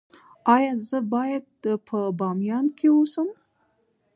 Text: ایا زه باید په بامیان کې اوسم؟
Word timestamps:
ایا 0.55 0.73
زه 0.87 0.97
باید 1.13 1.43
په 1.87 1.99
بامیان 2.19 2.65
کې 2.77 2.87
اوسم؟ 2.95 3.29